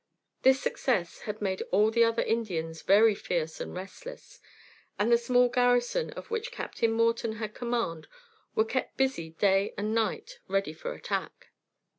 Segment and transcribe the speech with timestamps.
[0.41, 4.39] This success had made all the other Indians very fierce and restless,
[4.97, 8.07] and the small garrison of which Captain Morton had command
[8.55, 11.51] were kept busy day and night ready for attack.